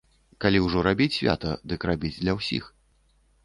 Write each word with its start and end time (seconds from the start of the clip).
Калі 0.45 0.61
ўжо 0.67 0.83
рабіць 0.87 1.09
свята, 1.19 1.53
дык 1.73 1.87
рабіць 1.93 2.13
для 2.21 2.37
ўсіх. 2.41 2.63